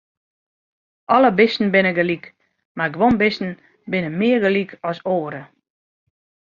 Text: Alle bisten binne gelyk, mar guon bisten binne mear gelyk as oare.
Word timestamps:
Alle 1.15 1.29
bisten 1.39 1.69
binne 1.75 1.91
gelyk, 1.99 2.25
mar 2.77 2.89
guon 2.97 3.15
bisten 3.21 3.51
binne 3.91 4.09
mear 4.19 4.39
gelyk 4.45 4.71
as 4.89 4.99
oare. 5.17 5.41